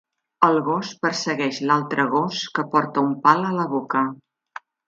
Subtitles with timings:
[0.45, 4.07] El gos persegueix l'altre gos que porta un pal a la boca.